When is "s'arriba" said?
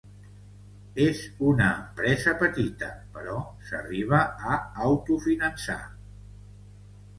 3.69-4.25